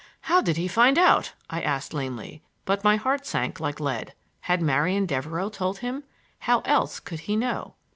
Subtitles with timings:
[0.21, 4.15] "How did he find out?" I asked lamely, but my heart sank like lead.
[4.39, 6.05] Had Marian Devereux told him!
[6.39, 7.75] How else could he know?